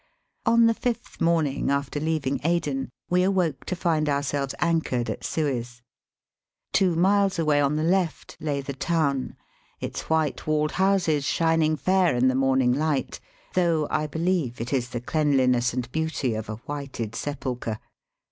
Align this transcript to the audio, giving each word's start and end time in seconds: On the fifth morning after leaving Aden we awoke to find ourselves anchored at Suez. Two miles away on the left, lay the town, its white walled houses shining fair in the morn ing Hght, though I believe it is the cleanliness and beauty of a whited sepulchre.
On 0.47 0.65
the 0.65 0.73
fifth 0.73 1.21
morning 1.21 1.69
after 1.69 1.99
leaving 1.99 2.41
Aden 2.43 2.89
we 3.11 3.21
awoke 3.21 3.65
to 3.65 3.75
find 3.75 4.09
ourselves 4.09 4.55
anchored 4.57 5.11
at 5.11 5.23
Suez. 5.23 5.83
Two 6.73 6.95
miles 6.95 7.37
away 7.37 7.61
on 7.61 7.75
the 7.75 7.83
left, 7.83 8.35
lay 8.39 8.61
the 8.61 8.73
town, 8.73 9.35
its 9.79 10.09
white 10.09 10.47
walled 10.47 10.71
houses 10.71 11.23
shining 11.25 11.75
fair 11.77 12.15
in 12.15 12.29
the 12.29 12.33
morn 12.33 12.63
ing 12.63 12.73
Hght, 12.73 13.19
though 13.53 13.87
I 13.91 14.07
believe 14.07 14.59
it 14.59 14.73
is 14.73 14.89
the 14.89 15.01
cleanliness 15.01 15.71
and 15.71 15.91
beauty 15.91 16.33
of 16.33 16.49
a 16.49 16.55
whited 16.55 17.13
sepulchre. 17.13 17.77